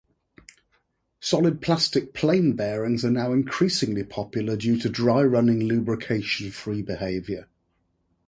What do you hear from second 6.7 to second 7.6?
behavior.